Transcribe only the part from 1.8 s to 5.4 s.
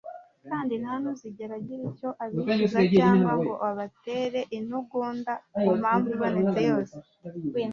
icyo abishyuza cyangwa ngo abatere intugunda